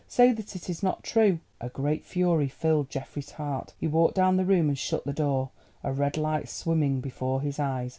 Say 0.07 0.31
that 0.31 0.55
it 0.55 0.67
is 0.67 0.81
not 0.81 1.03
true!" 1.03 1.41
A 1.59 1.69
great 1.69 2.03
fury 2.03 2.47
filled 2.47 2.89
Geoffrey's 2.89 3.33
heart. 3.33 3.75
He 3.79 3.85
walked 3.87 4.15
down 4.15 4.35
the 4.35 4.45
room 4.45 4.67
and 4.67 4.75
shut 4.75 5.05
the 5.05 5.13
door, 5.13 5.51
a 5.83 5.93
red 5.93 6.17
light 6.17 6.49
swimming 6.49 7.01
before 7.01 7.41
his 7.41 7.59
eyes. 7.59 7.89